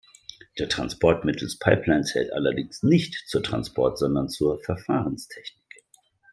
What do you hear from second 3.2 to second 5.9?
zur Transport-, sondern zur Verfahrenstechnik.